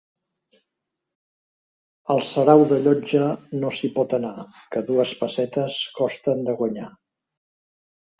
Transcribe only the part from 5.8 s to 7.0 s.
costen de guanyar.